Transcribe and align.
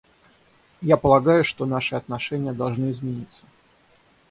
Я 0.81 0.97
полагаю, 0.97 1.43
что 1.43 1.67
наши 1.67 1.93
отношения 1.95 2.53
должны 2.53 2.89
измениться. 2.89 3.45